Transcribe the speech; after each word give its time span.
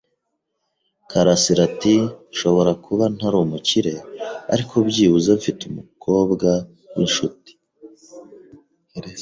karasira 1.09 1.61
ati: 1.69 1.95
"Nshobora 2.31 2.71
kuba 2.85 3.03
ntari 3.15 3.37
umukire, 3.45 3.93
ariko 4.53 4.73
byibuze 4.87 5.29
mfite 5.39 5.61
umukobwa 5.71 6.49
w'inshuti." 6.95 7.51